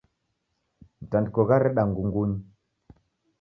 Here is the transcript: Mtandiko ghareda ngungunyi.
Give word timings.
Mtandiko 1.03 1.39
ghareda 1.47 1.83
ngungunyi. 1.89 2.39